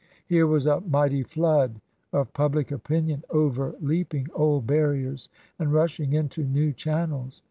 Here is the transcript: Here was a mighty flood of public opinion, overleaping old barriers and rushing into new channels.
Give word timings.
Here 0.25 0.47
was 0.47 0.65
a 0.65 0.81
mighty 0.81 1.21
flood 1.21 1.79
of 2.11 2.33
public 2.33 2.71
opinion, 2.71 3.23
overleaping 3.29 4.29
old 4.33 4.65
barriers 4.65 5.29
and 5.59 5.71
rushing 5.71 6.13
into 6.13 6.43
new 6.43 6.73
channels. 6.73 7.39